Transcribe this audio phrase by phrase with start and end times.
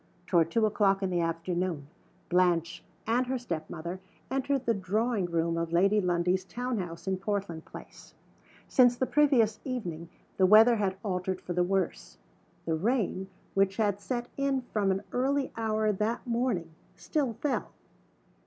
[0.25, 1.85] Toward two o'clock in the afternoon
[2.27, 3.99] Blanche and her step mother
[4.31, 8.15] entered the drawing room of Lady Lundie's town house in Portland Place.
[8.67, 12.17] Since the previous evening the weather had altered for the worse.
[12.65, 17.71] The rain, which had set in from an early hour that morning, still fell.